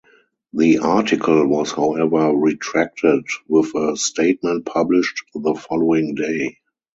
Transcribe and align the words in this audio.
The 0.53 0.79
article 0.79 1.45
was 1.45 1.73
however 1.73 2.31
retracted 2.35 3.25
with 3.47 3.75
a 3.75 3.95
statement 3.97 4.65
published 4.65 5.23
the 5.35 5.53
following 5.53 6.15
day. 6.15 6.57